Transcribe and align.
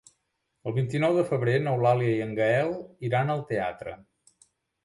El 0.69 0.73
vint-i-nou 0.77 1.17
de 1.19 1.25
febrer 1.33 1.53
n'Eulàlia 1.67 2.13
i 2.15 2.25
en 2.27 2.33
Gaël 2.39 2.73
iran 3.11 3.33
al 3.35 3.45
teatre. 3.53 3.95